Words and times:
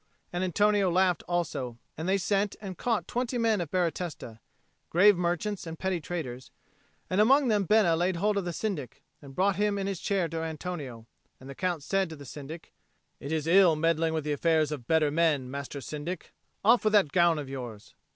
And 0.33 0.43
Antonio 0.43 0.89
laughed 0.89 1.21
also, 1.27 1.77
and 1.95 2.09
they 2.09 2.17
sent 2.17 2.55
and 2.59 2.75
caught 2.75 3.07
twenty 3.07 3.37
men 3.37 3.61
of 3.61 3.69
Baratesta, 3.69 4.39
grave 4.89 5.15
merchants 5.15 5.67
and 5.67 5.77
petty 5.77 6.01
traders, 6.01 6.49
and 7.07 7.21
among 7.21 7.49
them 7.49 7.65
Bena 7.65 7.95
laid 7.95 8.15
hold 8.15 8.35
of 8.37 8.45
the 8.45 8.51
Syndic, 8.51 9.03
and 9.21 9.35
brought 9.35 9.57
him 9.57 9.77
in 9.77 9.85
his 9.85 9.99
chair 9.99 10.27
to 10.29 10.41
Antonio; 10.41 11.05
and 11.39 11.47
the 11.47 11.53
Count 11.53 11.83
said 11.83 12.09
to 12.09 12.15
the 12.15 12.25
Syndic, 12.25 12.73
"It 13.19 13.31
is 13.31 13.45
ill 13.45 13.75
meddling 13.75 14.15
with 14.15 14.23
the 14.23 14.33
affairs 14.33 14.71
of 14.71 14.87
better 14.87 15.11
men, 15.11 15.51
Master 15.51 15.81
Syndic. 15.81 16.33
Off 16.65 16.83
with 16.83 16.93
that 16.93 17.11
gown 17.11 17.37
of 17.37 17.47
yours!" 17.47 17.93